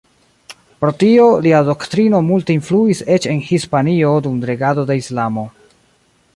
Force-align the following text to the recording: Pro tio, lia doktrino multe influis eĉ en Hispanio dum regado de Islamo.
Pro 0.83 0.89
tio, 1.03 1.27
lia 1.47 1.59
doktrino 1.67 2.23
multe 2.31 2.57
influis 2.61 3.03
eĉ 3.17 3.29
en 3.35 3.45
Hispanio 3.53 4.17
dum 4.29 4.43
regado 4.53 4.89
de 4.93 4.99
Islamo. 5.05 5.49